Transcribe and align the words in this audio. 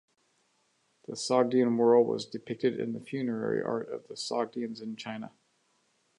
The 1.05 1.13
Sogdian 1.15 1.77
Whirl 1.77 2.03
was 2.03 2.25
depicted 2.25 2.79
in 2.79 2.93
the 2.93 2.99
funerary 2.99 3.61
art 3.61 3.87
of 3.91 4.05
Sogdians 4.17 4.81
in 4.81 4.95
China. 4.95 5.31